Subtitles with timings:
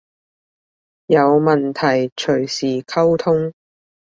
[1.05, 3.53] 有問題隨時溝通